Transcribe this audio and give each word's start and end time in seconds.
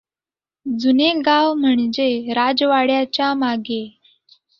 जुने 0.65 1.11
गाव 1.25 1.53
म्हणजे 1.53 2.33
राजवाड्याच्या 2.33 3.33
मागे. 3.33 3.83